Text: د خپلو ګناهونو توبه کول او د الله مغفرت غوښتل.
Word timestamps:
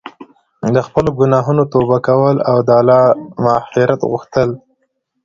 د 0.75 0.77
خپلو 0.87 1.09
ګناهونو 1.19 1.63
توبه 1.73 1.97
کول 2.07 2.35
او 2.49 2.57
د 2.67 2.69
الله 2.79 3.01
مغفرت 3.45 3.99
غوښتل. 4.11 4.49